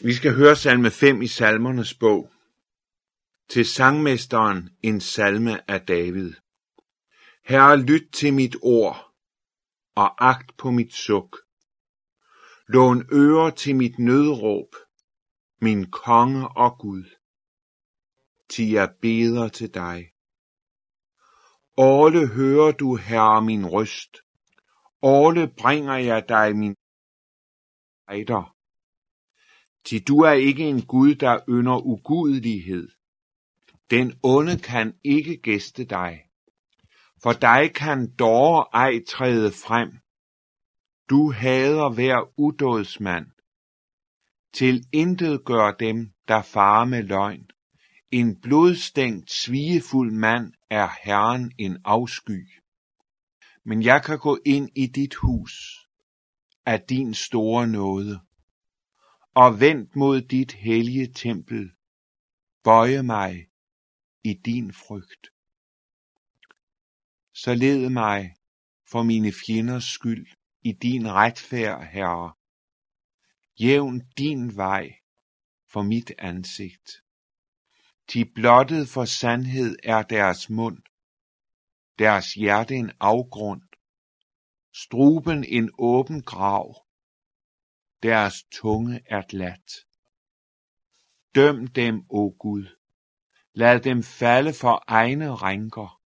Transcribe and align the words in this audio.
Vi 0.00 0.14
skal 0.14 0.34
høre 0.34 0.56
salme 0.56 0.90
5 0.90 1.22
i 1.22 1.26
salmernes 1.26 1.94
bog. 1.94 2.30
Til 3.48 3.66
sangmesteren 3.66 4.70
en 4.82 5.00
salme 5.00 5.70
af 5.70 5.86
David. 5.86 6.32
Herre, 7.44 7.76
lyt 7.76 8.12
til 8.12 8.34
mit 8.34 8.56
ord, 8.62 9.12
og 9.94 10.28
agt 10.28 10.56
på 10.56 10.70
mit 10.70 10.94
suk. 10.94 11.38
Lån 12.68 13.08
øre 13.12 13.50
til 13.50 13.76
mit 13.76 13.98
nødråb, 13.98 14.76
min 15.60 15.90
konge 15.90 16.48
og 16.48 16.78
Gud. 16.78 17.04
Til 18.48 18.70
jeg 18.70 18.94
beder 19.02 19.48
til 19.48 19.74
dig. 19.74 20.12
Åle 21.76 22.26
hører 22.28 22.72
du, 22.72 22.96
herre, 22.96 23.42
min 23.42 23.66
røst. 23.66 24.16
Åle 25.02 25.48
bringer 25.58 25.96
jeg 25.96 26.28
dig 26.28 26.56
min 26.56 26.74
ejder. 28.08 28.55
Til 29.86 30.08
du 30.08 30.18
er 30.20 30.32
ikke 30.32 30.64
en 30.64 30.82
Gud, 30.82 31.14
der 31.14 31.38
ynder 31.48 31.86
ugudelighed. 31.86 32.88
Den 33.90 34.18
onde 34.22 34.58
kan 34.58 34.94
ikke 35.04 35.36
gæste 35.36 35.84
dig. 35.84 36.22
For 37.22 37.32
dig 37.32 37.74
kan 37.74 38.10
dårer 38.18 38.64
ej 38.72 39.04
træde 39.08 39.52
frem. 39.52 39.98
Du 41.10 41.32
hader 41.32 41.94
hver 41.94 42.40
udådsmand. 42.40 43.26
Til 44.52 44.84
intet 44.92 45.44
gør 45.44 45.70
dem, 45.70 46.10
der 46.28 46.42
farer 46.42 46.84
med 46.84 47.02
løgn. 47.02 47.50
En 48.10 48.40
blodstængt, 48.40 49.30
svigefuld 49.30 50.12
mand 50.12 50.52
er 50.70 50.88
Herren 51.04 51.52
en 51.58 51.78
afsky. 51.84 52.48
Men 53.64 53.82
jeg 53.82 54.02
kan 54.02 54.18
gå 54.18 54.38
ind 54.46 54.70
i 54.74 54.86
dit 54.86 55.14
hus 55.14 55.86
af 56.66 56.80
din 56.80 57.14
store 57.14 57.66
nåde 57.66 58.20
og 59.36 59.60
vendt 59.60 59.96
mod 59.96 60.20
dit 60.22 60.52
hellige 60.52 61.12
tempel, 61.12 61.72
bøje 62.64 63.02
mig 63.02 63.48
i 64.24 64.34
din 64.34 64.72
frygt. 64.72 65.28
Så 67.34 67.54
led 67.54 67.88
mig 67.88 68.34
for 68.90 69.02
mine 69.02 69.32
fjenders 69.46 69.84
skyld 69.84 70.26
i 70.62 70.72
din 70.72 71.12
retfærd, 71.12 71.86
Herre. 71.86 72.32
Jævn 73.60 74.02
din 74.18 74.56
vej 74.56 74.96
for 75.72 75.82
mit 75.82 76.12
ansigt. 76.18 76.90
De 78.12 78.24
blottet 78.24 78.88
for 78.88 79.04
sandhed 79.04 79.76
er 79.82 80.02
deres 80.02 80.50
mund, 80.50 80.82
deres 81.98 82.34
hjerte 82.34 82.74
en 82.74 82.92
afgrund, 83.00 83.62
struben 84.74 85.44
en 85.44 85.70
åben 85.78 86.22
grav, 86.22 86.85
deres 88.02 88.44
tunge 88.50 89.00
er 89.06 89.22
glat. 89.22 89.72
Døm 91.34 91.66
dem, 91.66 92.04
o 92.10 92.36
Gud. 92.38 92.76
Lad 93.54 93.80
dem 93.80 94.02
falde 94.02 94.52
for 94.52 94.84
egne 94.86 95.34
rænker. 95.34 96.00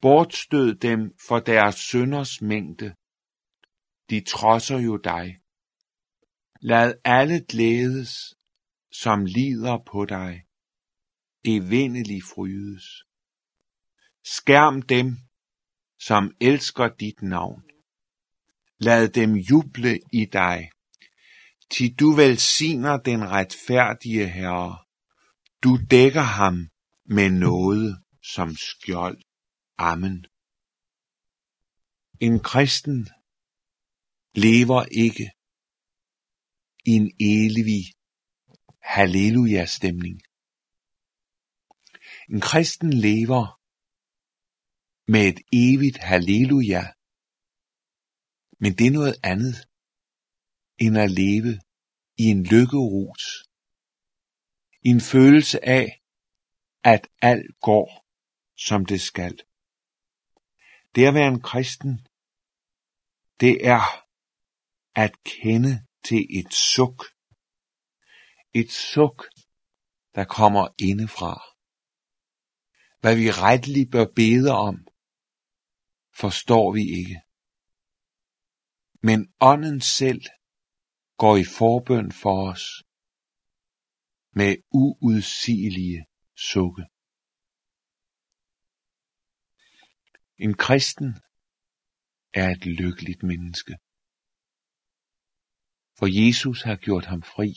Bortstød 0.00 0.74
dem 0.74 1.14
for 1.28 1.38
deres 1.40 1.74
synders 1.74 2.42
mængde. 2.42 2.94
De 4.10 4.20
trodser 4.20 4.78
jo 4.78 4.96
dig. 4.96 5.40
Lad 6.60 6.94
alle 7.04 7.44
glædes, 7.48 8.34
som 8.92 9.24
lider 9.24 9.78
på 9.86 10.04
dig. 10.04 10.44
Evindelig 11.44 12.22
frydes. 12.22 13.04
Skærm 14.24 14.82
dem, 14.82 15.16
som 16.00 16.34
elsker 16.40 16.88
dit 16.88 17.22
navn. 17.22 17.62
Lad 18.78 19.08
dem 19.08 19.34
juble 19.34 20.00
i 20.12 20.24
dig. 20.24 20.70
Ti 21.70 21.84
du 22.00 22.08
velsigner 22.16 22.96
den 22.96 23.20
retfærdige 23.36 24.26
Herre. 24.28 24.84
Du 25.62 25.78
dækker 25.90 26.26
ham 26.38 26.54
med 27.16 27.30
noget 27.30 28.04
som 28.22 28.56
skjold. 28.56 29.18
Amen. 29.78 30.26
En 32.20 32.40
kristen 32.50 32.98
lever 34.44 34.84
ikke 35.04 35.26
i 36.90 36.92
en 37.00 37.08
evig 37.34 37.84
halleluja-stemning. 38.94 40.16
En 42.32 42.40
kristen 42.40 42.92
lever 42.92 43.44
med 45.12 45.24
et 45.32 45.40
evigt 45.52 45.98
halleluja, 46.10 46.82
men 48.62 48.70
det 48.78 48.86
er 48.86 48.96
noget 48.98 49.16
andet 49.32 49.56
end 50.84 50.98
at 51.04 51.10
leve 51.10 51.52
i 52.18 52.24
en 52.24 52.42
lykkerus. 52.44 53.44
I 54.82 54.88
en 54.88 55.00
følelse 55.00 55.64
af, 55.64 56.02
at 56.84 57.08
alt 57.22 57.60
går, 57.60 58.06
som 58.56 58.86
det 58.86 59.00
skal. 59.00 59.38
Det 60.94 61.06
at 61.06 61.14
være 61.14 61.28
en 61.28 61.42
kristen, 61.42 62.06
det 63.40 63.66
er 63.66 63.82
at 64.94 65.22
kende 65.24 65.86
til 66.04 66.26
et 66.38 66.54
suk. 66.54 67.04
Et 68.54 68.72
suk, 68.72 69.24
der 70.14 70.24
kommer 70.24 70.68
indefra. 70.78 71.42
Hvad 73.00 73.16
vi 73.16 73.30
retteligt 73.30 73.90
bør 73.90 74.06
bede 74.16 74.50
om, 74.50 74.86
forstår 76.14 76.72
vi 76.72 76.80
ikke. 76.80 77.22
Men 79.02 79.32
ånden 79.40 79.80
selv 79.80 80.22
går 81.22 81.34
i 81.44 81.46
forbøn 81.58 82.12
for 82.22 82.36
os 82.50 82.64
med 84.38 84.52
uudsigelige 84.82 86.00
sukke. 86.48 86.84
En 90.44 90.54
kristen 90.64 91.10
er 92.40 92.48
et 92.56 92.64
lykkeligt 92.80 93.22
menneske, 93.22 93.72
for 95.98 96.06
Jesus 96.22 96.62
har 96.62 96.76
gjort 96.76 97.06
ham 97.12 97.22
fri. 97.22 97.48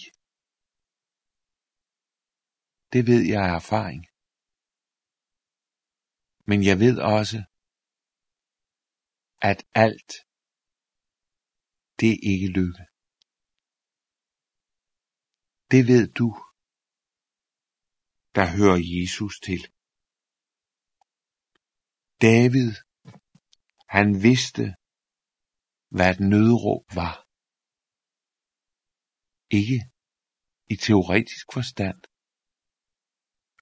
Det 2.94 3.08
ved 3.08 3.22
jeg 3.34 3.44
af 3.50 3.56
erfaring. 3.56 4.02
Men 6.50 6.60
jeg 6.70 6.78
ved 6.80 6.98
også, 7.18 7.38
at 9.50 9.60
alt, 9.86 10.12
det 12.00 12.12
er 12.14 12.20
ikke 12.34 12.48
lykke. 12.60 12.91
Det 15.72 15.82
ved 15.92 16.06
du, 16.20 16.28
der 18.38 18.46
hører 18.58 18.80
Jesus 18.96 19.36
til. 19.48 19.62
David, 22.28 22.70
han 23.98 24.08
vidste, 24.28 24.64
hvad 25.96 26.08
et 26.14 26.22
nødråb 26.32 26.86
var. 27.02 27.16
Ikke 29.60 29.80
i 30.74 30.76
teoretisk 30.86 31.46
forstand, 31.58 32.00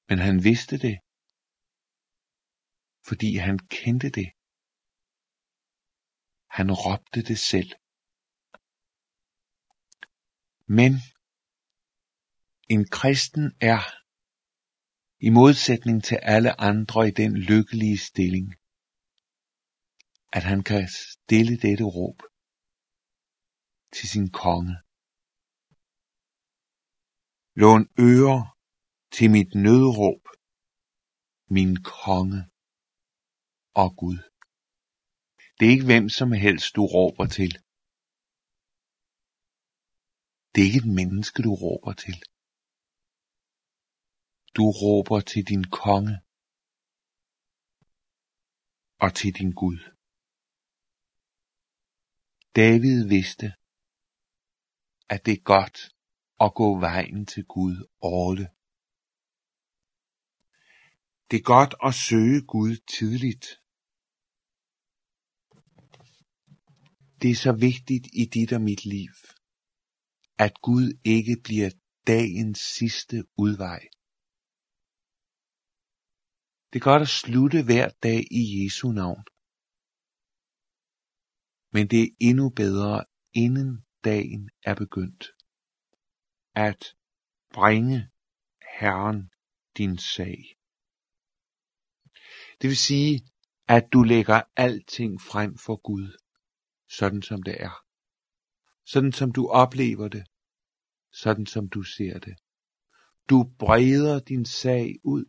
men 0.10 0.18
han 0.28 0.36
vidste 0.50 0.76
det, 0.86 0.96
fordi 3.08 3.30
han 3.48 3.58
kendte 3.78 4.10
det. 4.20 4.30
Han 6.58 6.68
råbte 6.84 7.20
det 7.30 7.40
selv. 7.52 7.72
Men 10.78 10.92
en 12.74 12.84
kristen 12.98 13.46
er, 13.72 13.84
i 15.28 15.30
modsætning 15.40 15.98
til 16.04 16.18
alle 16.34 16.52
andre 16.70 17.08
i 17.08 17.12
den 17.22 17.32
lykkelige 17.50 17.98
stilling, 18.10 18.48
at 20.38 20.44
han 20.52 20.62
kan 20.70 20.84
stille 20.88 21.56
dette 21.66 21.86
råb 21.98 22.20
til 23.96 24.08
sin 24.14 24.28
konge. 24.44 24.76
Lån 27.62 27.84
øre 28.10 28.40
til 29.16 29.28
mit 29.36 29.52
nødråb, 29.66 30.24
min 31.58 31.74
konge 32.02 32.42
og 33.82 33.90
Gud. 34.02 34.20
Det 35.56 35.64
er 35.66 35.74
ikke 35.76 35.90
hvem 35.92 36.10
som 36.10 36.30
helst, 36.46 36.76
du 36.76 36.84
råber 36.96 37.26
til. 37.38 37.52
Det 40.52 40.60
er 40.62 40.68
ikke 40.70 40.84
et 40.86 40.96
menneske, 41.02 41.38
du 41.48 41.52
råber 41.64 41.94
til. 42.06 42.18
Du 44.56 44.64
råber 44.82 45.20
til 45.22 45.44
din 45.52 45.64
konge 45.64 46.16
og 49.04 49.16
til 49.16 49.32
din 49.40 49.52
Gud. 49.52 49.80
David 52.56 53.08
vidste, 53.08 53.48
at 55.10 55.26
det 55.26 55.34
er 55.34 55.44
godt 55.44 55.78
at 56.40 56.54
gå 56.54 56.80
vejen 56.80 57.26
til 57.26 57.44
Gud 57.46 57.76
årle. 58.02 58.46
Det 61.32 61.38
er 61.40 61.48
godt 61.56 61.74
at 61.88 61.94
søge 62.08 62.42
Gud 62.54 62.74
tidligt. 62.98 63.48
Det 67.22 67.32
er 67.32 67.36
så 67.36 67.54
vigtigt 67.68 68.06
i 68.22 68.26
dit 68.26 68.52
og 68.54 68.62
mit 68.62 68.86
liv, 68.86 69.14
at 70.38 70.54
Gud 70.62 71.00
ikke 71.04 71.36
bliver 71.44 71.72
dagens 72.08 72.60
sidste 72.60 73.18
udvej. 73.38 73.82
Det 76.74 76.80
er 76.80 76.84
godt 76.84 77.02
at 77.02 77.08
slutte 77.08 77.64
hver 77.64 77.90
dag 78.04 78.22
i 78.32 78.64
Jesu 78.64 78.92
navn. 78.92 79.24
Men 81.74 81.88
det 81.88 82.04
er 82.04 82.16
endnu 82.20 82.50
bedre, 82.50 83.06
inden 83.34 83.86
dagen 84.04 84.50
er 84.64 84.76
begyndt, 84.76 85.24
at 86.56 86.96
bringe 87.54 88.10
Herren 88.80 89.32
din 89.78 89.98
sag. 89.98 90.42
Det 92.62 92.68
vil 92.70 92.78
sige, 92.78 93.16
at 93.68 93.84
du 93.94 94.04
lægger 94.04 94.42
alting 94.56 95.22
frem 95.22 95.58
for 95.58 95.76
Gud, 95.76 96.18
sådan 96.90 97.22
som 97.22 97.44
det 97.44 97.62
er. 97.62 97.86
Sådan 98.86 99.12
som 99.12 99.32
du 99.32 99.48
oplever 99.48 100.08
det, 100.08 100.28
sådan 101.12 101.46
som 101.46 101.70
du 101.70 101.84
ser 101.84 102.20
det. 102.20 102.36
Du 103.30 103.52
breder 103.60 104.20
din 104.20 104.46
sag 104.46 104.96
ud 105.04 105.26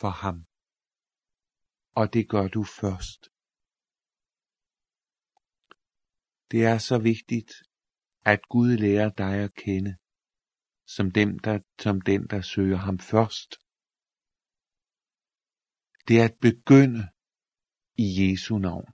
for 0.00 0.12
ham. 0.22 0.46
Og 2.00 2.14
det 2.14 2.28
gør 2.28 2.48
du 2.48 2.64
først. 2.64 3.20
Det 6.50 6.64
er 6.64 6.78
så 6.78 6.98
vigtigt, 6.98 7.52
at 8.24 8.40
Gud 8.48 8.76
lærer 8.76 9.10
dig 9.10 9.34
at 9.46 9.54
kende, 9.54 9.96
som 10.86 11.10
den, 11.10 11.38
der, 11.38 11.58
som 11.78 12.00
den, 12.00 12.26
der 12.32 12.40
søger 12.40 12.76
ham 12.76 12.98
først. 12.98 13.50
Det 16.08 16.20
er 16.20 16.24
at 16.24 16.36
begynde 16.40 17.02
i 18.04 18.06
Jesu 18.20 18.58
navn. 18.58 18.92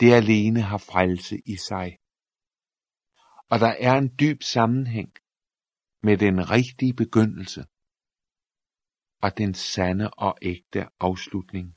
Det 0.00 0.12
alene 0.12 0.62
har 0.62 0.78
frelse 0.78 1.36
i 1.46 1.56
sig. 1.68 1.98
Og 3.50 3.56
der 3.60 3.72
er 3.88 3.94
en 3.98 4.10
dyb 4.20 4.42
sammenhæng 4.42 5.12
med 6.02 6.18
den 6.18 6.50
rigtige 6.50 6.94
begyndelse 6.94 7.64
og 9.22 9.38
den 9.38 9.54
sande 9.54 10.10
og 10.10 10.38
ægte 10.42 10.86
afslutning. 11.00 11.74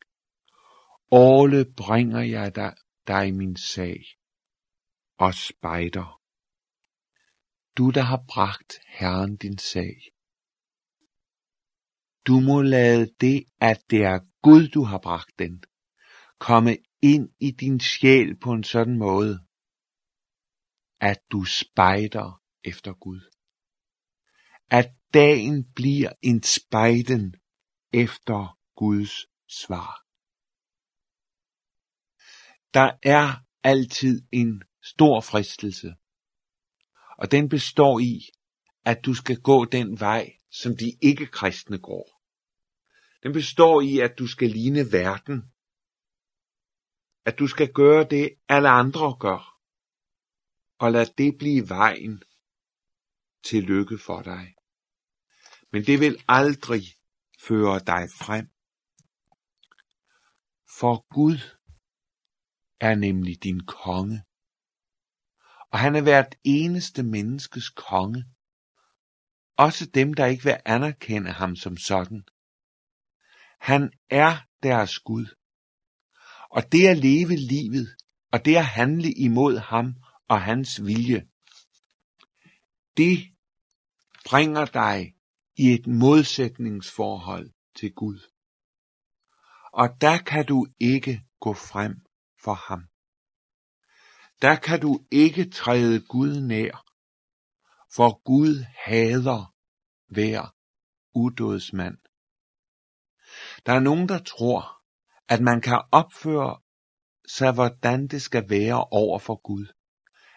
Åle 1.12 1.66
bringer 1.78 2.22
jeg 2.22 2.56
dig, 2.56 2.76
dig 3.08 3.34
min 3.34 3.56
sag 3.56 4.04
og 5.18 5.34
spejder. 5.34 6.22
Du, 7.78 7.90
der 7.90 8.02
har 8.02 8.24
bragt 8.28 8.80
Herren 8.88 9.38
din 9.38 9.58
sag. 9.58 9.96
Du 12.28 12.40
må 12.40 12.62
lade 12.62 13.14
det, 13.22 13.46
at 13.62 13.84
det 13.90 14.04
er 14.04 14.20
Gud, 14.42 14.68
du 14.68 14.84
har 14.84 15.00
bragt 15.00 15.40
den, 15.40 15.64
komme 16.40 16.78
ind 17.02 17.30
i 17.40 17.52
din 17.52 17.80
sjæl 17.80 18.40
på 18.40 18.52
en 18.52 18.64
sådan 18.64 18.98
måde, 18.98 19.40
at 21.00 21.20
du 21.32 21.44
spejder 21.44 22.42
efter 22.64 22.94
Gud. 22.94 23.22
At 24.70 24.92
dagen 25.14 25.74
bliver 25.76 26.12
en 26.22 26.44
spejden 26.44 27.36
efter 27.94 28.60
Guds 28.76 29.16
svar. 29.48 30.04
Der 32.74 32.92
er 33.04 33.46
altid 33.64 34.22
en 34.32 34.64
stor 34.84 35.22
fristelse, 35.22 35.96
og 37.18 37.32
den 37.32 37.50
består 37.50 38.00
i, 38.00 38.30
at 38.86 39.06
du 39.06 39.14
skal 39.14 39.42
gå 39.42 39.66
den 39.66 40.00
vej, 40.00 40.38
som 40.52 40.78
de 40.78 40.98
ikke-kristne 41.02 41.80
går. 41.80 42.22
Den 43.24 43.34
består 43.34 43.82
i, 43.82 44.00
at 44.00 44.20
du 44.20 44.28
skal 44.28 44.50
ligne 44.50 44.92
verden, 44.92 45.54
at 47.26 47.40
du 47.40 47.48
skal 47.48 47.74
gøre 47.74 48.08
det, 48.10 48.30
alle 48.50 48.70
andre 48.70 49.18
gør, 49.20 49.60
og 50.80 50.92
lad 50.92 51.06
det 51.18 51.38
blive 51.40 51.70
vejen 51.70 52.24
til 53.44 53.64
lykke 53.64 53.98
for 53.98 54.22
dig. 54.22 54.53
Men 55.74 55.86
det 55.86 56.00
vil 56.00 56.24
aldrig 56.28 56.84
føre 57.40 57.80
dig 57.80 58.10
frem. 58.20 58.48
For 60.80 61.06
Gud 61.14 61.38
er 62.80 62.96
nemlig 62.96 63.44
din 63.44 63.66
konge. 63.66 64.24
Og 65.72 65.80
han 65.80 65.96
er 65.96 66.02
hvert 66.02 66.36
eneste 66.44 67.04
menneskes 67.04 67.70
konge. 67.70 68.26
Også 69.58 69.86
dem, 69.86 70.14
der 70.14 70.26
ikke 70.26 70.44
vil 70.44 70.58
anerkende 70.66 71.32
ham 71.32 71.56
som 71.56 71.78
sådan. 71.78 72.24
Han 73.60 73.94
er 74.10 74.38
deres 74.64 75.00
Gud. 75.00 75.26
Og 76.50 76.72
det 76.72 76.88
at 76.88 76.98
leve 76.98 77.36
livet, 77.36 77.96
og 78.32 78.46
det 78.46 78.56
at 78.56 78.66
handle 78.66 79.12
imod 79.14 79.58
ham 79.58 79.96
og 80.28 80.42
hans 80.42 80.86
vilje, 80.86 81.28
det 82.98 83.34
bringer 84.26 84.66
dig 84.66 85.13
i 85.56 85.74
et 85.74 85.88
modsætningsforhold 85.88 87.52
til 87.76 87.94
Gud. 87.94 88.20
Og 89.74 90.02
der 90.02 90.18
kan 90.18 90.46
du 90.46 90.68
ikke 90.80 91.24
gå 91.40 91.54
frem 91.54 91.94
for 92.44 92.54
ham. 92.54 92.82
Der 94.42 94.56
kan 94.56 94.80
du 94.82 95.06
ikke 95.12 95.50
træde 95.50 96.02
Gud 96.02 96.42
nær, 96.42 96.86
for 97.96 98.24
Gud 98.24 98.66
hader 98.86 99.54
hver 100.08 100.56
udådsmand. 101.16 101.98
Der 103.66 103.74
er 103.74 103.80
nogen, 103.80 104.10
der 104.10 104.20
tror, 104.20 104.82
at 105.28 105.42
man 105.42 105.62
kan 105.62 105.82
opføre 105.92 106.62
sig, 107.28 107.54
hvordan 107.54 108.08
det 108.08 108.22
skal 108.22 108.50
være 108.50 108.86
over 108.92 109.20
for 109.20 109.36
Gud. 109.36 109.66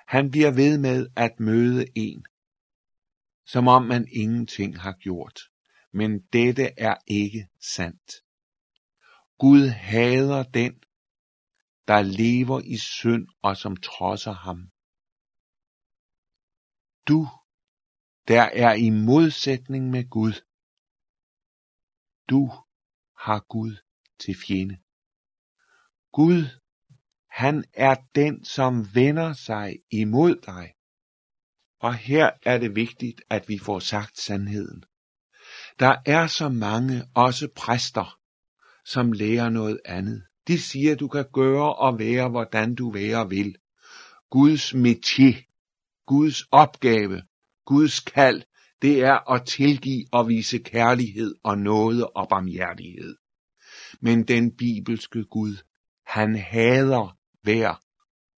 Han 0.07 0.31
bliver 0.31 0.51
ved 0.51 0.79
med 0.79 1.09
at 1.17 1.41
møde 1.41 1.85
en, 1.95 2.27
som 3.47 3.69
om 3.69 3.83
man 3.83 4.09
ingenting 4.13 4.79
har 4.79 4.93
gjort. 4.93 5.41
Men 5.93 6.21
dette 6.33 6.71
er 6.79 6.97
ikke 7.07 7.49
sandt. 7.61 8.13
Gud 9.39 9.69
hader 9.69 10.43
den, 10.43 10.75
der 11.89 12.03
lever 12.03 12.61
i 12.61 12.77
synd 12.77 13.29
og 13.43 13.57
som 13.57 13.77
trodser 13.77 14.33
ham. 14.33 14.71
Du, 17.09 17.29
der 18.29 18.43
er 18.43 18.75
i 18.75 18.91
modsætning 18.91 19.91
med 19.91 20.11
Gud, 20.11 20.33
du 22.31 22.51
har 23.19 23.41
Gud 23.49 23.77
til 24.19 24.35
fjende. 24.47 24.79
Gud, 26.13 26.45
han 27.31 27.65
er 27.73 27.95
den, 28.15 28.45
som 28.45 28.95
vender 28.95 29.33
sig 29.33 29.79
imod 29.91 30.37
dig. 30.47 30.76
Og 31.81 31.95
her 31.95 32.31
er 32.43 32.59
det 32.59 32.77
vigtigt, 32.77 33.21
at 33.31 33.49
vi 33.49 33.59
får 33.59 33.79
sagt 33.79 34.19
sandheden. 34.19 34.85
Der 35.79 35.97
er 36.07 36.27
så 36.27 36.49
mange, 36.49 37.05
også 37.15 37.49
præster, 37.57 38.19
som 38.85 39.13
lærer 39.13 39.49
noget 39.49 39.81
andet. 39.85 40.23
De 40.49 40.59
siger, 40.59 40.95
du 40.95 41.09
kan 41.09 41.27
gøre 41.33 41.75
og 41.75 41.99
være, 41.99 42.29
hvordan 42.29 42.75
du 42.75 42.91
være 42.91 43.29
vil. 43.29 43.57
Guds 44.31 44.75
métier, 44.75 45.47
Guds 46.07 46.43
opgave, 46.51 47.23
Guds 47.65 48.01
kald, 48.01 48.43
det 48.83 49.01
er 49.01 49.33
at 49.33 49.47
tilgive 49.47 50.07
og 50.13 50.29
vise 50.29 50.59
kærlighed 50.59 51.35
og 51.43 51.59
nåde 51.59 52.07
og 52.09 52.29
barmhjertighed. 52.29 53.17
Men 54.01 54.23
den 54.23 54.57
bibelske 54.57 55.25
Gud, 55.25 55.57
han 56.07 56.37
hader 56.37 57.19
hver 57.43 57.83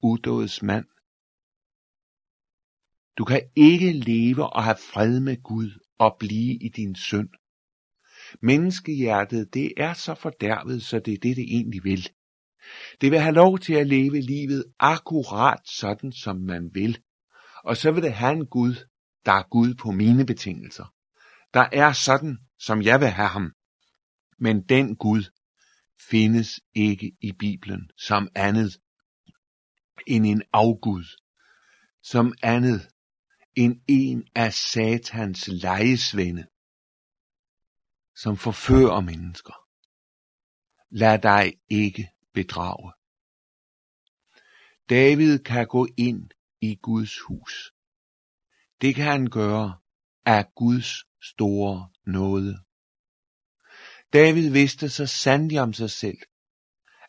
udåds 0.03 0.63
mand. 0.63 0.87
Du 3.19 3.25
kan 3.25 3.43
ikke 3.57 3.93
leve 3.93 4.47
og 4.47 4.65
have 4.65 4.77
fred 4.93 5.21
med 5.21 5.43
Gud 5.43 5.87
og 5.99 6.17
blive 6.19 6.55
i 6.55 6.69
din 6.69 6.95
synd. 6.95 7.29
Menneskehjertet, 8.43 9.55
det 9.55 9.73
er 9.77 9.93
så 9.93 10.15
fordærvet, 10.15 10.83
så 10.83 10.99
det 10.99 11.15
er 11.15 11.19
det, 11.19 11.37
det 11.37 11.45
egentlig 11.45 11.85
vil. 11.85 12.09
Det 13.01 13.11
vil 13.11 13.19
have 13.19 13.35
lov 13.35 13.59
til 13.59 13.75
at 13.75 13.87
leve 13.87 14.21
livet 14.21 14.65
akkurat 14.79 15.61
sådan, 15.65 16.13
som 16.13 16.37
man 16.37 16.71
vil. 16.75 16.99
Og 17.65 17.77
så 17.77 17.91
vil 17.91 18.03
det 18.03 18.13
have 18.13 18.33
en 18.33 18.47
Gud, 18.47 18.75
der 19.27 19.33
er 19.33 19.49
Gud 19.51 19.75
på 19.75 19.91
mine 19.91 20.27
betingelser. 20.27 20.95
Der 21.55 21.69
er 21.73 21.93
sådan, 21.93 22.39
som 22.59 22.83
jeg 22.83 23.01
vil 23.01 23.09
have 23.09 23.29
ham. 23.29 23.53
Men 24.39 24.63
den 24.63 24.97
Gud 24.97 25.25
findes 26.11 26.61
ikke 26.75 27.13
i 27.21 27.33
Bibelen 27.33 27.91
som 27.97 28.29
andet 28.35 28.79
end 30.07 30.27
en 30.27 30.43
afgud, 30.53 31.05
som 32.03 32.33
andet 32.43 32.89
end 33.63 33.81
en 33.89 34.29
af 34.35 34.53
satans 34.53 35.49
lejesvende, 35.49 36.47
som 38.17 38.37
forfører 38.37 39.01
mennesker. 39.01 39.57
Lad 40.91 41.19
dig 41.19 41.61
ikke 41.69 42.09
bedrage. 42.35 42.93
David 44.89 45.39
kan 45.39 45.67
gå 45.67 45.87
ind 45.97 46.31
i 46.61 46.75
Guds 46.83 47.21
hus. 47.21 47.73
Det 48.81 48.95
kan 48.95 49.05
han 49.05 49.31
gøre 49.31 49.79
af 50.25 50.55
Guds 50.55 50.91
store 51.23 51.91
nåde. 52.07 52.59
David 54.13 54.51
vidste 54.51 54.89
så 54.89 55.07
sandelig 55.07 55.61
om 55.61 55.73
sig 55.73 55.91
selv, 55.91 56.19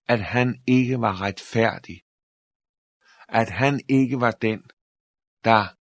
at 0.07 0.21
han 0.23 0.63
ikke 0.67 1.01
var 1.01 1.21
retfærdig, 1.21 2.01
at 3.27 3.49
han 3.49 3.81
ikke 3.89 4.19
var 4.19 4.31
den, 4.31 4.61
der 5.43 5.78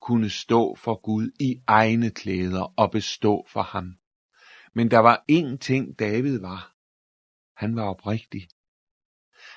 kunne 0.00 0.30
stå 0.30 0.74
for 0.74 1.00
Gud 1.02 1.30
i 1.40 1.62
egne 1.66 2.10
klæder 2.10 2.74
og 2.76 2.90
bestå 2.90 3.46
for 3.48 3.62
ham. 3.62 3.96
Men 4.74 4.90
der 4.90 4.98
var 4.98 5.24
én 5.32 5.58
ting 5.58 5.98
David 5.98 6.40
var. 6.40 6.74
Han 7.56 7.76
var 7.76 7.82
oprigtig. 7.82 8.48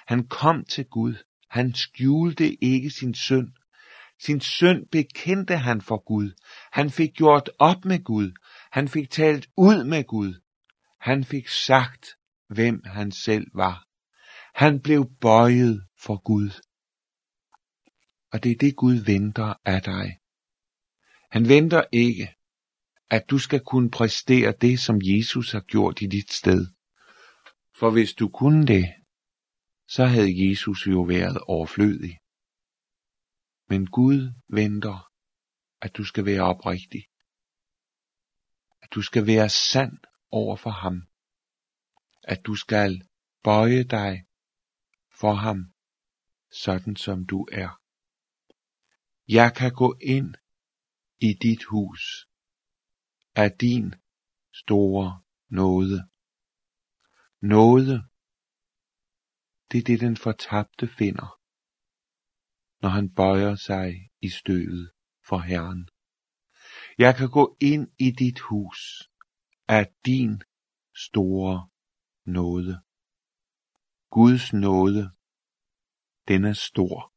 Han 0.07 0.27
kom 0.27 0.65
til 0.65 0.85
Gud. 0.85 1.15
Han 1.49 1.73
skjulte 1.73 2.63
ikke 2.63 2.89
sin 2.89 3.13
synd. 3.13 3.51
Sin 4.19 4.41
synd 4.41 4.87
bekendte 4.91 5.57
han 5.57 5.81
for 5.81 6.03
Gud. 6.05 6.31
Han 6.71 6.89
fik 6.89 7.13
gjort 7.13 7.49
op 7.59 7.85
med 7.85 8.03
Gud. 8.03 8.31
Han 8.71 8.87
fik 8.87 9.09
talt 9.09 9.49
ud 9.57 9.83
med 9.83 10.03
Gud. 10.03 10.41
Han 10.99 11.23
fik 11.23 11.47
sagt, 11.47 12.07
hvem 12.49 12.81
han 12.85 13.11
selv 13.11 13.47
var. 13.53 13.87
Han 14.53 14.79
blev 14.79 15.09
bøjet 15.21 15.85
for 15.99 16.17
Gud. 16.23 16.49
Og 18.31 18.43
det 18.43 18.51
er 18.51 18.55
det 18.55 18.75
Gud 18.75 18.95
venter 18.95 19.53
af 19.65 19.81
dig. 19.81 20.17
Han 21.33 21.49
venter 21.49 21.83
ikke, 21.91 22.35
at 23.09 23.23
du 23.29 23.37
skal 23.39 23.61
kunne 23.71 23.91
præstere 23.91 24.53
det, 24.61 24.79
som 24.79 24.97
Jesus 25.03 25.51
har 25.51 25.59
gjort 25.59 26.01
i 26.01 26.07
dit 26.07 26.33
sted. 26.33 26.67
For 27.79 27.91
hvis 27.91 28.13
du 28.13 28.29
kunne 28.29 28.67
det, 28.67 28.85
så 29.87 30.05
havde 30.05 30.49
Jesus 30.49 30.87
jo 30.87 31.01
været 31.01 31.37
overflødig. 31.37 32.19
Men 33.69 33.87
Gud 33.87 34.33
venter, 34.49 35.09
at 35.81 35.95
du 35.97 36.03
skal 36.03 36.25
være 36.25 36.41
oprigtig. 36.41 37.03
At 38.81 38.89
du 38.95 39.01
skal 39.01 39.27
være 39.27 39.49
sand 39.49 39.97
over 40.31 40.55
for 40.55 40.69
ham. 40.83 40.97
At 42.23 42.45
du 42.45 42.55
skal 42.55 43.07
bøje 43.43 43.83
dig 43.83 44.25
for 45.19 45.33
ham, 45.33 45.59
sådan 46.51 46.95
som 46.95 47.25
du 47.25 47.47
er. 47.51 47.79
Jeg 49.27 49.53
kan 49.55 49.71
gå 49.71 49.97
ind 50.01 50.35
i 51.27 51.33
dit 51.33 51.63
hus 51.63 52.27
af 53.35 53.51
din 53.51 53.93
store 54.53 55.21
nåde. 55.49 56.09
Nåde, 57.41 57.95
det 59.71 59.77
er 59.77 59.83
det 59.83 59.99
den 59.99 60.17
fortabte 60.17 60.87
finder, 60.87 61.39
når 62.81 62.89
han 62.89 63.13
bøjer 63.13 63.55
sig 63.55 64.11
i 64.21 64.29
støvet 64.29 64.91
for 65.27 65.37
Herren. 65.37 65.89
Jeg 66.97 67.15
kan 67.15 67.29
gå 67.29 67.57
ind 67.61 67.87
i 67.99 68.11
dit 68.11 68.39
hus 68.39 69.09
af 69.67 69.93
din 70.05 70.43
store 70.95 71.69
nåde. 72.25 72.81
Guds 74.09 74.53
nåde, 74.53 75.11
den 76.27 76.45
er 76.45 76.53
stor. 76.53 77.12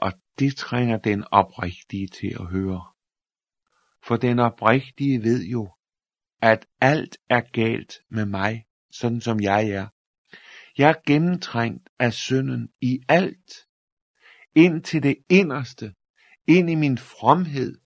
Og 0.00 0.12
det 0.38 0.56
trænger 0.56 0.98
den 0.98 1.24
oprigtige 1.30 2.08
til 2.08 2.36
at 2.40 2.46
høre. 2.46 2.84
For 4.02 4.16
den 4.16 4.38
oprigtige 4.38 5.22
ved 5.22 5.44
jo, 5.44 5.74
at 6.42 6.66
alt 6.80 7.16
er 7.28 7.40
galt 7.40 7.94
med 8.08 8.26
mig, 8.26 8.66
sådan 8.90 9.20
som 9.20 9.40
jeg 9.40 9.68
er. 9.68 9.88
Jeg 10.78 10.90
er 10.90 11.02
gennemtrængt 11.06 11.90
af 11.98 12.12
synden 12.12 12.68
i 12.80 13.00
alt, 13.08 13.52
ind 14.54 14.84
til 14.84 15.02
det 15.02 15.16
inderste, 15.28 15.94
ind 16.46 16.70
i 16.70 16.74
min 16.74 16.98
fromhed, 16.98 17.80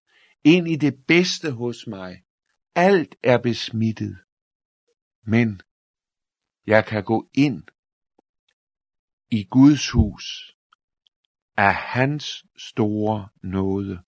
ind 0.44 0.68
i 0.68 0.76
det 0.76 0.94
bedste 1.08 1.52
hos 1.52 1.86
mig. 1.86 2.22
Alt 2.74 3.16
er 3.22 3.38
besmittet. 3.38 4.18
Men 5.26 5.60
jeg 6.66 6.86
kan 6.86 7.04
gå 7.04 7.30
ind 7.34 7.62
i 9.30 9.44
Guds 9.50 9.90
hus 9.90 10.53
af 11.56 11.74
hans 11.74 12.44
store 12.56 13.28
nåde, 13.42 14.02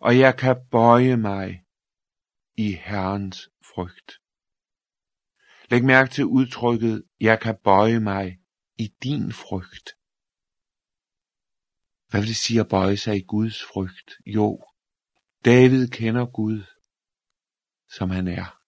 og 0.00 0.18
jeg 0.18 0.36
kan 0.36 0.56
bøje 0.70 1.16
mig 1.16 1.64
i 2.56 2.72
Herrens 2.72 3.48
frygt. 3.74 4.20
Læg 5.70 5.84
mærke 5.84 6.10
til 6.10 6.24
udtrykket, 6.24 7.04
jeg 7.20 7.40
kan 7.40 7.56
bøje 7.64 8.00
mig 8.00 8.38
i 8.78 8.94
din 9.02 9.32
frygt. 9.32 9.90
Hvad 12.08 12.20
vil 12.20 12.28
det 12.28 12.36
sige 12.36 12.60
at 12.60 12.68
bøje 12.68 12.96
sig 12.96 13.16
i 13.16 13.24
Guds 13.28 13.62
frygt? 13.62 14.10
Jo, 14.26 14.64
David 15.44 15.88
kender 15.88 16.26
Gud, 16.26 16.62
som 17.88 18.10
han 18.10 18.28
er. 18.28 18.58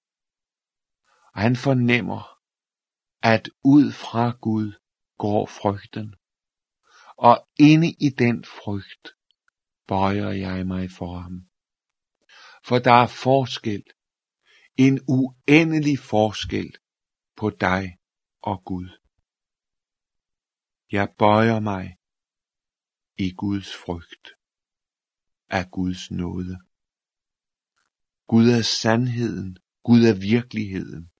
Og 1.34 1.40
han 1.40 1.56
fornemmer, 1.56 2.38
at 3.22 3.48
ud 3.64 3.92
fra 3.92 4.30
Gud 4.40 4.72
går 5.18 5.46
frygten. 5.46 6.14
Og 7.16 7.48
inde 7.58 7.90
i 8.00 8.08
den 8.18 8.44
frygt 8.44 9.08
bøjer 9.86 10.30
jeg 10.30 10.66
mig 10.66 10.90
for 10.90 11.18
ham. 11.18 11.48
For 12.64 12.78
der 12.78 12.92
er 12.92 13.06
forskel, 13.06 13.84
en 14.76 15.00
uendelig 15.08 15.98
forskel 15.98 16.76
på 17.36 17.50
dig 17.50 17.98
og 18.42 18.62
Gud. 18.64 18.88
Jeg 20.92 21.08
bøjer 21.18 21.60
mig 21.60 21.96
i 23.18 23.34
Guds 23.36 23.74
frygt 23.76 24.28
af 25.48 25.70
Guds 25.70 26.10
nåde. 26.10 26.58
Gud 28.26 28.48
er 28.48 28.62
sandheden, 28.62 29.58
Gud 29.84 30.04
er 30.04 30.20
virkeligheden. 30.20 31.10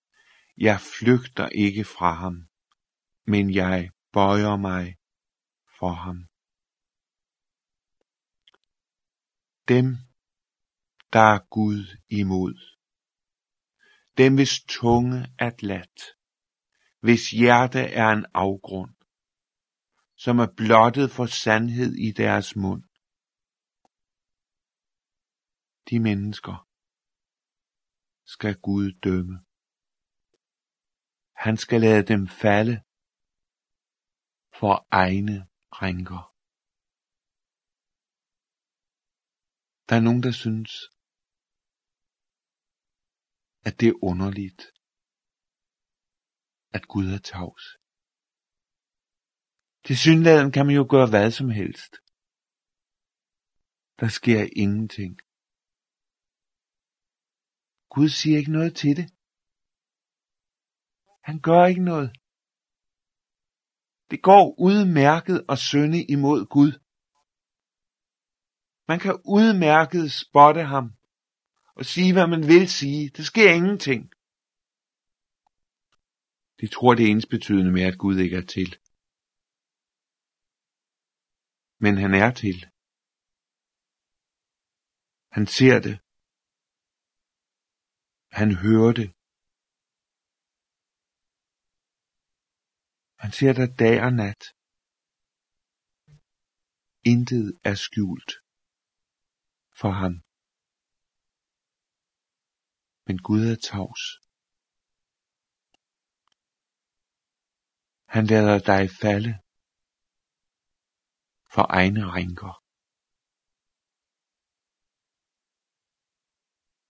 Jeg 0.56 0.80
flygter 0.80 1.48
ikke 1.48 1.84
fra 1.84 2.12
ham, 2.12 2.48
men 3.26 3.54
jeg 3.54 3.90
bøjer 4.12 4.56
mig 4.56 4.96
for 5.84 5.94
ham. 6.04 6.20
Dem, 9.72 9.86
der 11.14 11.26
er 11.34 11.40
Gud 11.56 11.80
imod, 12.20 12.54
dem 14.18 14.34
hvis 14.34 14.54
tunge 14.76 15.18
er 15.38 15.52
glat, 15.62 15.98
hvis 17.00 17.30
hjerte 17.30 17.82
er 18.02 18.08
en 18.18 18.26
afgrund, 18.34 18.94
som 20.24 20.38
er 20.38 20.50
blottet 20.60 21.08
for 21.16 21.26
sandhed 21.26 21.92
i 22.06 22.08
deres 22.22 22.56
mund. 22.56 22.84
De 25.90 25.96
mennesker 26.08 26.56
skal 28.34 28.54
Gud 28.68 28.86
dømme. 29.06 29.36
Han 31.44 31.56
skal 31.56 31.80
lade 31.80 32.04
dem 32.12 32.22
falde 32.42 32.76
for 34.58 34.86
egne 34.90 35.53
rænker. 35.82 36.22
Der 39.88 39.94
er 39.96 40.04
nogen, 40.06 40.22
der 40.22 40.32
synes, 40.44 40.70
at 43.66 43.74
det 43.80 43.88
er 43.88 43.98
underligt, 44.10 44.62
at 46.76 46.82
Gud 46.92 47.06
er 47.16 47.22
tavs. 47.32 47.64
Til 49.86 49.96
synligheden 50.04 50.52
kan 50.52 50.66
man 50.66 50.74
jo 50.80 50.86
gøre 50.94 51.08
hvad 51.10 51.30
som 51.38 51.50
helst. 51.60 51.92
Der 54.00 54.08
sker 54.18 54.40
ingenting. 54.62 55.14
Gud 57.94 58.08
siger 58.08 58.36
ikke 58.38 58.52
noget 58.58 58.72
til 58.80 58.92
det. 58.98 59.06
Han 61.28 61.36
gør 61.40 61.60
ikke 61.66 61.84
noget. 61.92 62.10
Det 64.14 64.22
går 64.22 64.54
udmærket 64.68 65.38
at 65.52 65.58
synde 65.58 66.00
imod 66.14 66.40
Gud. 66.56 66.72
Man 68.90 68.98
kan 69.04 69.14
udmærket 69.36 70.12
spotte 70.12 70.62
ham 70.74 70.86
og 71.78 71.84
sige, 71.84 72.12
hvad 72.12 72.26
man 72.34 72.42
vil 72.52 72.68
sige. 72.68 73.10
Det 73.16 73.24
sker 73.26 73.50
ingenting. 73.58 74.02
De 76.60 76.66
tror, 76.74 76.94
det 76.94 77.04
er 77.04 77.10
ens 77.10 77.26
betydende 77.26 77.72
med, 77.72 77.82
at 77.90 77.98
Gud 77.98 78.16
ikke 78.24 78.36
er 78.36 78.46
til. 78.56 78.70
Men 81.84 81.94
han 82.02 82.14
er 82.14 82.30
til. 82.42 82.58
Han 85.36 85.46
ser 85.56 85.76
det. 85.86 85.96
Han 88.38 88.48
hører 88.64 88.92
det. 89.00 89.13
Han 93.24 93.32
ser 93.38 93.52
dig 93.60 93.70
dag 93.82 93.96
og 94.06 94.12
nat. 94.22 94.42
Intet 97.12 97.46
er 97.68 97.76
skjult 97.84 98.30
for 99.80 99.92
ham. 100.00 100.14
Men 103.06 103.16
Gud 103.26 103.42
er 103.52 103.58
tavs. 103.70 104.02
Han 108.14 108.24
lader 108.32 108.58
dig 108.70 108.82
falde 109.02 109.32
for 111.54 111.64
egne 111.80 112.02
rænker. 112.14 112.54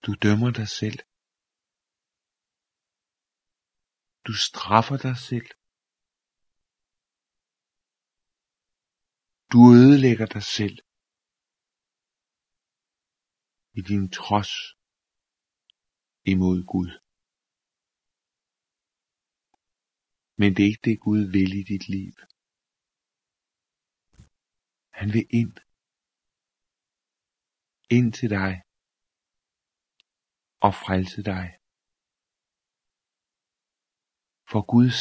Du 0.05 0.11
dømmer 0.25 0.51
dig 0.59 0.69
selv. 0.79 0.99
Du 4.27 4.33
straffer 4.47 4.97
dig 5.07 5.17
selv. 5.29 5.49
Du 9.55 9.63
ødelægger 9.81 10.27
dig 10.35 10.43
selv 10.57 10.77
i 13.79 13.81
din 13.89 14.05
trods 14.19 14.53
imod 16.33 16.59
Gud. 16.73 16.91
Men 20.39 20.49
det 20.55 20.61
er 20.63 20.71
ikke 20.71 20.87
det 20.89 20.97
Gud 21.07 21.21
vil 21.35 21.51
i 21.61 21.63
dit 21.71 21.85
liv. 21.95 22.15
Han 24.99 25.07
vil 25.15 25.25
ind. 25.41 25.55
Ind 27.97 28.09
til 28.17 28.29
dig. 28.37 28.53
Og 30.65 30.71
frelse 30.83 31.21
dig. 31.31 31.47
For 34.51 34.61
Guds 34.73 34.99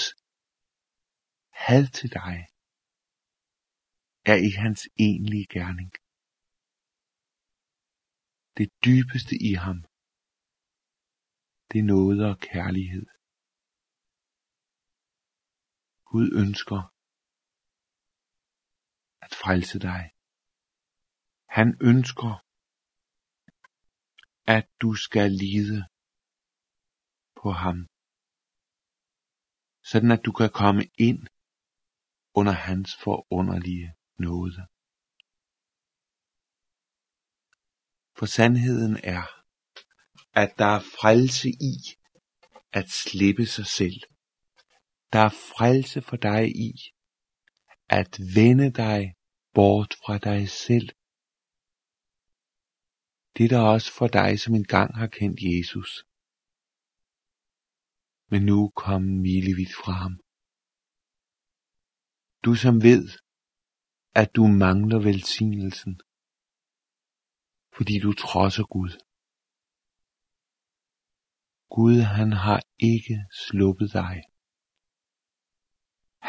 had 1.64 1.84
til 1.98 2.10
dig 2.20 2.53
er 4.32 4.38
i 4.48 4.50
hans 4.62 4.80
egentlige 5.06 5.48
gerning. 5.56 5.90
Det 8.58 8.68
dybeste 8.86 9.34
i 9.50 9.52
ham, 9.64 9.78
det 11.68 11.78
er 11.82 11.88
noget 11.96 12.18
og 12.30 12.36
kærlighed. 12.52 13.06
Gud 16.10 16.26
ønsker 16.42 16.80
at 19.24 19.32
frelse 19.42 19.78
dig. 19.88 20.02
Han 21.56 21.68
ønsker, 21.90 22.32
at 24.56 24.66
du 24.82 24.90
skal 25.04 25.30
lide 25.44 25.78
på 27.40 27.48
ham, 27.62 27.78
sådan 29.90 30.10
at 30.16 30.22
du 30.26 30.32
kan 30.40 30.50
komme 30.62 30.84
ind 31.08 31.20
under 32.38 32.54
hans 32.66 32.90
forunderlige 33.04 33.88
nåde. 34.18 34.66
For 38.18 38.26
sandheden 38.26 38.96
er, 39.02 39.26
at 40.32 40.54
der 40.58 40.64
er 40.64 40.80
frelse 40.80 41.48
i 41.48 41.74
at 42.72 42.88
slippe 42.88 43.46
sig 43.46 43.66
selv. 43.66 44.00
Der 45.12 45.18
er 45.18 45.28
frelse 45.28 46.02
for 46.02 46.16
dig 46.16 46.48
i 46.56 46.72
at 47.88 48.18
vende 48.34 48.72
dig 48.72 49.14
bort 49.54 49.94
fra 50.06 50.18
dig 50.18 50.48
selv. 50.48 50.88
Det 53.36 53.44
er 53.44 53.48
der 53.48 53.60
også 53.60 53.92
for 53.92 54.08
dig, 54.08 54.40
som 54.40 54.54
engang 54.54 54.96
har 54.96 55.06
kendt 55.06 55.40
Jesus, 55.42 56.04
men 58.30 58.42
nu 58.42 58.72
kom 58.76 59.02
milevidt 59.02 59.74
fra 59.84 59.92
ham. 59.92 60.20
Du 62.44 62.54
som 62.54 62.82
ved, 62.82 63.23
at 64.14 64.30
du 64.36 64.46
mangler 64.46 64.98
velsignelsen, 64.98 66.00
fordi 67.76 67.94
du 67.98 68.12
trodser 68.12 68.66
Gud. 68.74 68.92
Gud 71.76 72.00
han 72.00 72.32
har 72.32 72.60
ikke 72.78 73.16
sluppet 73.46 73.92
dig. 73.92 74.22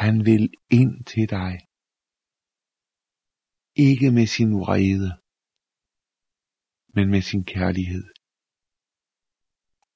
Han 0.01 0.25
vil 0.25 0.49
ind 0.69 1.05
til 1.05 1.29
dig. 1.29 1.53
Ikke 3.75 4.11
med 4.11 4.27
sin 4.27 4.51
vrede, 4.61 5.09
men 6.95 7.09
med 7.09 7.21
sin 7.21 7.43
kærlighed. 7.45 8.05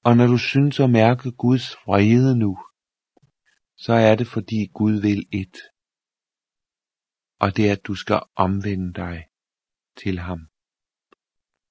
Og 0.04 0.16
når 0.16 0.26
du 0.26 0.38
synes 0.38 0.80
at 0.80 0.90
mærke 0.90 1.32
Guds 1.32 1.66
vrede 1.86 2.38
nu, 2.38 2.52
så 3.76 3.92
er 3.92 4.14
det 4.16 4.26
fordi 4.26 4.60
Gud 4.74 5.00
vil 5.00 5.20
et. 5.32 5.56
Og 7.40 7.56
det 7.56 7.68
er, 7.68 7.72
at 7.72 7.86
du 7.86 7.94
skal 7.94 8.20
omvende 8.34 8.92
dig 8.94 9.28
til 9.96 10.18
ham. 10.18 10.40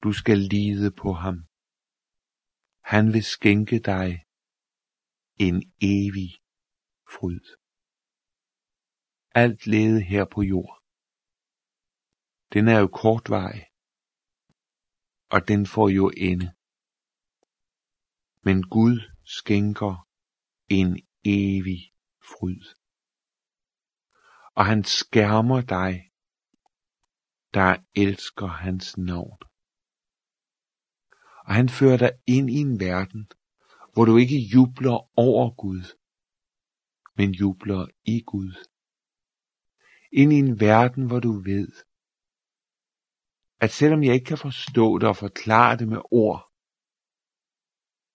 Du 0.04 0.14
skal 0.14 0.38
lide 0.38 0.92
på 0.92 1.14
ham. 1.14 1.38
Han 2.94 3.14
vil 3.14 3.24
skænke 3.24 3.80
dig 3.80 4.26
en 5.36 5.74
evig 5.82 6.32
fryd. 7.14 7.46
Alt 9.36 9.68
lede 9.68 10.02
her 10.02 10.26
på 10.26 10.42
jord. 10.42 10.84
Den 12.54 12.68
er 12.68 12.80
jo 12.80 12.88
kort 12.88 13.30
vej, 13.30 13.70
og 15.30 15.48
den 15.48 15.66
får 15.66 15.90
jo 15.90 16.12
ende. 16.18 16.54
Men 18.42 18.64
Gud 18.64 18.96
skænker 19.24 20.08
en 20.68 20.92
evig 21.26 21.94
fryd. 22.32 22.79
Og 24.60 24.66
han 24.66 24.84
skærmer 24.84 25.62
dig, 25.62 26.12
der 27.54 27.78
elsker 27.96 28.48
hans 28.48 28.98
navn. 28.98 29.38
Og 31.46 31.54
han 31.56 31.70
fører 31.70 31.98
dig 31.98 32.12
ind 32.28 32.50
i 32.50 32.58
en 32.68 32.80
verden, 32.80 33.30
hvor 33.94 34.06
du 34.06 34.18
ikke 34.18 34.40
jubler 34.54 35.20
over 35.20 35.56
Gud, 35.56 35.84
men 37.18 37.32
jubler 37.32 37.88
i 38.04 38.24
Gud. 38.32 38.54
Ind 40.12 40.34
i 40.34 40.36
en 40.36 40.60
verden, 40.60 41.08
hvor 41.08 41.20
du 41.20 41.32
ved, 41.32 41.72
at 43.60 43.72
selvom 43.72 44.04
jeg 44.04 44.14
ikke 44.14 44.26
kan 44.26 44.38
forstå 44.38 44.98
det 44.98 45.08
og 45.10 45.18
forklare 45.18 45.78
det 45.78 45.88
med 45.88 46.02
ord, 46.12 46.52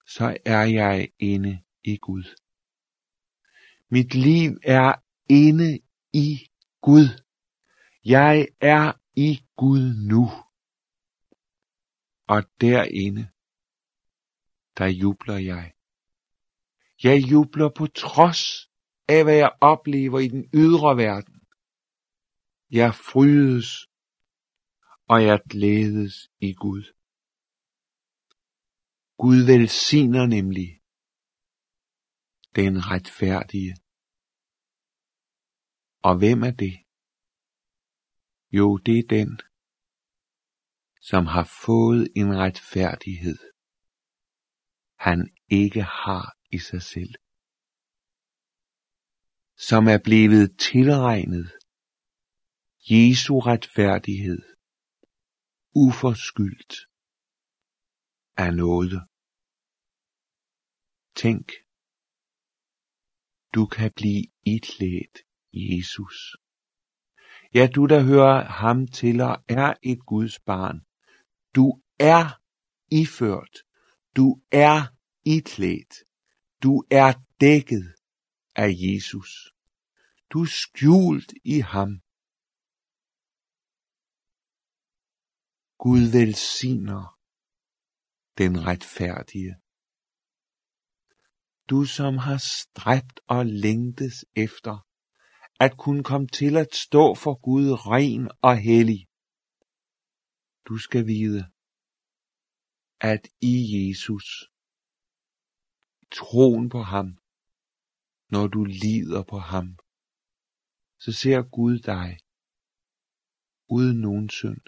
så 0.07 0.39
er 0.45 0.65
jeg 0.65 1.09
inde 1.19 1.63
i 1.85 1.97
Gud. 1.97 2.25
Mit 3.91 4.15
liv 4.15 4.51
er 4.63 4.95
inde 5.29 5.84
i 6.15 6.49
Gud. 6.81 7.09
Jeg 8.05 8.49
er 8.61 8.93
i 9.17 9.45
Gud 9.57 9.95
nu. 10.11 10.25
Og 12.29 12.43
derinde, 12.61 13.29
der 14.79 14.87
jubler 14.87 15.39
jeg. 15.39 15.75
Jeg 17.03 17.19
jubler 17.31 17.71
på 17.77 17.87
trods 17.87 18.71
af, 19.09 19.25
hvad 19.25 19.35
jeg 19.35 19.53
oplever 19.61 20.19
i 20.19 20.29
den 20.29 20.45
ydre 20.55 20.97
verden. 20.97 21.41
Jeg 22.71 22.95
frydes, 22.95 23.87
og 25.09 25.25
jeg 25.25 25.41
glædes 25.51 26.31
i 26.41 26.55
Gud. 26.55 26.85
Gud 29.17 29.47
velsigner 29.47 30.27
nemlig 30.27 30.81
den 32.57 32.91
retfærdige. 32.91 33.84
Og 36.09 36.19
hvem 36.19 36.43
er 36.43 36.51
det? 36.65 36.77
Jo, 38.59 38.77
det 38.87 38.99
er 38.99 39.09
den, 39.19 39.41
som 41.01 41.27
har 41.27 41.47
fået 41.65 42.09
en 42.17 42.39
retfærdighed, 42.39 43.39
han 44.99 45.37
ikke 45.49 45.83
har 45.83 46.39
i 46.53 46.59
sig 46.59 46.83
selv. 46.83 47.15
Som 49.57 49.89
er 49.89 49.99
blevet 50.05 50.59
tilregnet 50.59 51.53
Jesu 52.91 53.41
retfærdighed, 53.41 54.43
uforskyldt 55.75 56.75
af 58.37 58.55
noget. 58.55 59.01
Tænk, 61.15 61.47
du 63.55 63.67
kan 63.67 63.93
blive 63.97 64.25
iklædt 64.43 65.19
Jesus. 65.55 66.37
Ja, 67.55 67.69
du 67.75 67.87
der 67.87 68.03
hører 68.03 68.45
ham 68.45 68.87
til 68.87 69.21
og 69.21 69.45
er 69.49 69.75
et 69.83 69.99
Guds 70.07 70.41
barn. 70.41 70.81
Du 71.55 71.83
er 71.99 72.41
iført. 72.91 73.55
Du 74.17 74.43
er 74.51 74.77
iklædt. 75.25 75.95
Du 76.63 76.85
er 76.91 77.13
dækket 77.41 77.95
af 78.57 78.71
Jesus. 78.87 79.31
Du 80.31 80.43
er 80.43 80.47
skjult 80.47 81.33
i 81.45 81.59
ham. 81.61 82.01
Gud 85.79 86.05
velsigner 86.19 87.19
den 88.39 88.67
retfærdige. 88.67 89.57
Du 91.71 91.85
som 91.85 92.19
har 92.19 92.37
stræbt 92.37 93.21
og 93.29 93.47
længtes 93.47 94.25
efter 94.37 94.87
at 95.61 95.77
kunne 95.79 96.05
komme 96.05 96.27
til 96.29 96.57
at 96.57 96.75
stå 96.75 97.15
for 97.15 97.35
Gud 97.35 97.87
ren 97.87 98.31
og 98.43 98.59
hellig. 98.59 99.09
Du 100.69 100.79
skal 100.79 101.07
vide, 101.07 101.51
at 103.01 103.29
i 103.41 103.55
Jesus, 103.89 104.51
troen 106.11 106.69
på 106.69 106.83
ham, 106.83 107.19
når 108.31 108.47
du 108.47 108.65
lider 108.65 109.23
på 109.23 109.39
ham, 109.39 109.79
så 110.99 111.13
ser 111.13 111.43
Gud 111.43 111.79
dig 111.79 112.19
uden 113.69 114.01
nogen 114.01 114.29
synd. 114.31 114.61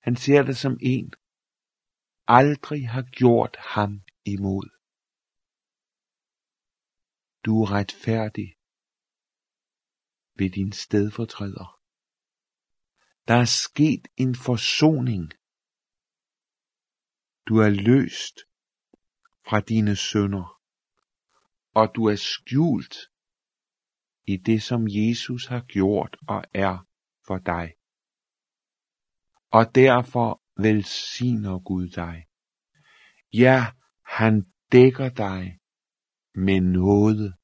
Han 0.00 0.16
ser 0.16 0.42
dig 0.42 0.56
som 0.56 0.78
en, 0.82 1.12
aldrig 2.26 2.88
har 2.88 3.02
gjort 3.02 3.56
ham 3.56 4.02
imod. 4.24 4.68
Du 7.44 7.62
er 7.62 7.70
retfærdig 7.70 8.57
ved 10.38 10.50
din 10.50 10.72
stedfortræder. 10.72 11.80
Der 13.28 13.34
er 13.34 13.44
sket 13.44 14.08
en 14.16 14.34
forsoning 14.34 15.32
Du 17.48 17.56
er 17.56 17.68
løst 17.68 18.36
fra 19.48 19.60
dine 19.60 19.96
synder, 19.96 20.60
og 21.74 21.92
du 21.94 22.04
er 22.04 22.16
skjult 22.16 22.96
i 24.26 24.36
det, 24.36 24.62
som 24.62 24.86
Jesus 24.88 25.46
har 25.46 25.60
gjort 25.60 26.16
og 26.28 26.44
er 26.54 26.86
for 27.26 27.38
dig. 27.38 27.74
Og 29.50 29.74
derfor 29.74 30.42
velsigner 30.62 31.58
Gud 31.58 31.88
dig. 31.88 32.26
Ja, 33.32 33.66
han 34.04 34.52
dækker 34.72 35.08
dig 35.08 35.58
med 36.34 36.60
noget 36.60 37.34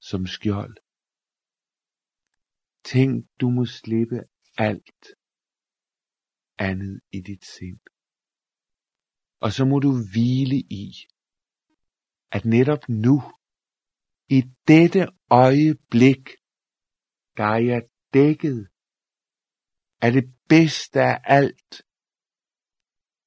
som 0.00 0.26
skjold. 0.26 0.83
Tænk, 2.84 3.26
du 3.40 3.50
må 3.50 3.66
slippe 3.66 4.20
alt 4.58 5.04
andet 6.58 7.00
i 7.12 7.20
dit 7.20 7.44
sind. 7.44 7.80
Og 9.40 9.52
så 9.52 9.64
må 9.64 9.78
du 9.78 9.92
hvile 10.12 10.56
i, 10.56 10.92
at 12.30 12.44
netop 12.44 12.88
nu, 12.88 13.22
i 14.28 14.42
dette 14.68 15.08
øjeblik, 15.30 16.28
der 17.36 17.44
er 17.44 17.58
jeg 17.58 17.82
dækket 18.14 18.68
af 20.00 20.12
det 20.12 20.34
bedste 20.48 21.00
af 21.00 21.20
alt, 21.24 21.82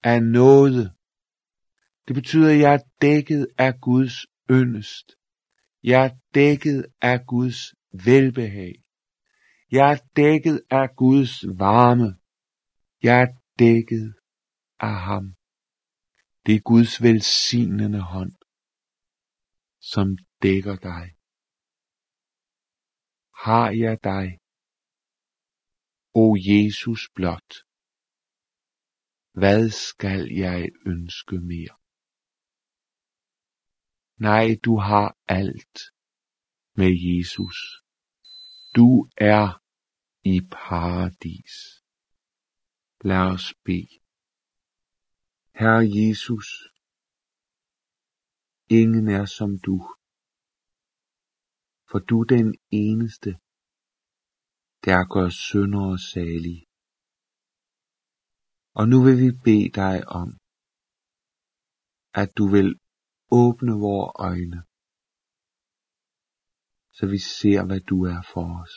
af 0.03 0.23
noget. 0.23 0.93
Det 2.07 2.15
betyder, 2.15 2.49
at 2.53 2.59
jeg 2.59 2.73
er 2.73 2.83
dækket 3.01 3.47
af 3.57 3.79
Guds 3.81 4.25
yndest. 4.51 5.15
Jeg 5.83 6.05
er 6.05 6.15
dækket 6.33 6.85
af 7.01 7.25
Guds 7.25 7.75
velbehag. 8.05 8.86
Jeg 9.71 9.91
er 9.91 9.99
dækket 10.15 10.61
af 10.71 10.95
Guds 10.95 11.33
varme. 11.59 12.19
Jeg 13.03 13.21
er 13.21 13.29
dækket 13.59 14.15
af 14.79 14.97
ham. 15.09 15.35
Det 16.45 16.55
er 16.55 16.59
Guds 16.71 17.03
velsignende 17.03 18.01
hånd, 18.01 18.35
som 19.79 20.07
dækker 20.41 20.75
dig. 20.75 21.05
Har 23.45 23.69
jeg 23.83 23.97
dig, 24.03 24.39
o 26.13 26.35
Jesus 26.49 27.01
blot, 27.15 27.51
hvad 29.41 29.69
skal 29.69 30.21
jeg 30.31 30.69
ønske 30.85 31.35
mere? 31.51 31.75
Nej, 34.27 34.47
du 34.65 34.77
har 34.77 35.17
alt 35.27 35.77
med 36.79 36.91
Jesus. 37.07 37.86
Du 38.77 39.09
er 39.17 39.45
i 40.33 40.35
paradis. 40.51 41.55
Lad 43.09 43.23
os 43.33 43.47
bede. 43.65 43.95
Herre 45.59 45.83
Jesus, 45.97 46.47
ingen 48.79 49.07
er 49.07 49.25
som 49.37 49.51
du, 49.65 49.77
for 51.89 51.99
du 52.09 52.15
er 52.21 52.27
den 52.37 52.49
eneste, 52.71 53.31
der 54.85 54.99
gør 55.13 55.29
syndere 55.29 55.97
salige. 56.11 56.65
Og 58.79 58.83
nu 58.91 58.97
vil 59.05 59.17
vi 59.23 59.29
bede 59.45 59.69
dig 59.81 59.97
om, 60.21 60.29
at 62.21 62.29
du 62.37 62.45
vil 62.55 62.69
åbne 63.31 63.73
vores 63.85 64.11
øjne, 64.29 64.66
så 66.97 67.03
vi 67.13 67.19
ser, 67.39 67.59
hvad 67.67 67.81
du 67.91 67.97
er 68.13 68.21
for 68.33 68.47
os. 68.63 68.75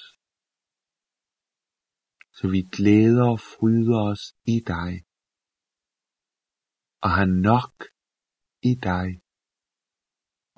Så 2.36 2.44
vi 2.54 2.60
glæder 2.76 3.26
og 3.34 3.40
fryder 3.54 3.98
os 4.12 4.22
i 4.54 4.56
dig, 4.72 4.92
og 7.04 7.10
har 7.18 7.28
nok 7.50 7.74
i 8.70 8.72
dig, 8.90 9.08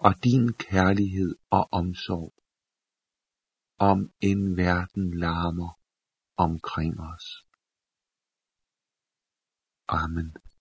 og 0.06 0.12
din 0.24 0.44
kærlighed 0.66 1.32
og 1.50 1.64
omsorg, 1.80 2.32
om 3.90 3.98
en 4.30 4.56
verden 4.56 5.06
larmer 5.24 5.72
omkring 6.36 6.94
os. 7.12 7.26
Amen. 9.88 10.51